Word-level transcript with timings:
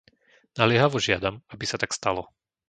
Naliehavo 0.59 0.97
žiadam, 1.05 1.35
aby 1.53 1.65
sa 1.69 1.77
tak 1.81 1.91
stalo. 1.97 2.23